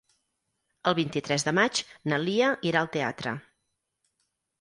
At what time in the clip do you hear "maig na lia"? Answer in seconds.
1.57-2.47